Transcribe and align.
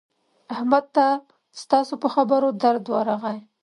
احمد 0.53 0.85
ته 0.95 1.05
ستاسو 1.61 1.93
په 2.03 2.07
خبره 2.13 2.47
درد 2.63 2.83
ورغی. 2.93 3.37